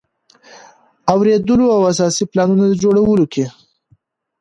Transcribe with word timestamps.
اوریدلو 1.13 1.65
او 1.75 1.81
اساسي 1.91 2.23
پلانونو 2.31 2.63
د 2.67 2.73
جوړولو 2.83 3.25
کې. 3.33 3.45